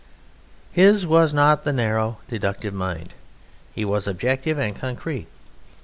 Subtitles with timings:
[0.71, 3.13] His was not the narrow, deductive mind.
[3.71, 5.27] He was objective and concrete.